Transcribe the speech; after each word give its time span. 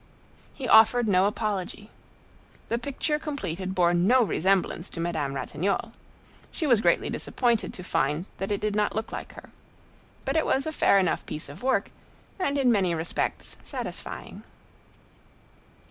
He 0.55 0.67
offered 0.67 1.07
no 1.07 1.27
apology. 1.27 1.91
The 2.69 2.79
picture 2.79 3.19
completed 3.19 3.75
bore 3.75 3.93
no 3.93 4.23
resemblance 4.23 4.89
to 4.89 4.99
Madame 4.99 5.35
Ratignolle. 5.35 5.91
She 6.49 6.65
was 6.65 6.81
greatly 6.81 7.07
disappointed 7.07 7.71
to 7.75 7.83
find 7.83 8.25
that 8.39 8.51
it 8.51 8.61
did 8.61 8.75
not 8.75 8.95
look 8.95 9.11
like 9.11 9.33
her. 9.33 9.51
But 10.25 10.35
it 10.37 10.45
was 10.47 10.65
a 10.65 10.71
fair 10.71 10.97
enough 10.97 11.23
piece 11.27 11.49
of 11.49 11.61
work, 11.61 11.91
and 12.39 12.57
in 12.57 12.71
many 12.71 12.95
respects 12.95 13.57
satisfying. 13.63 14.41